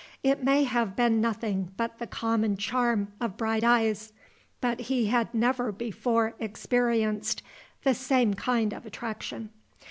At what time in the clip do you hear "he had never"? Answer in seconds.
4.89-5.71